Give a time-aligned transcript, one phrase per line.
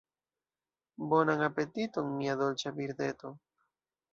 [1.11, 3.37] Bonan apetiton, mia dolĉa birdeto.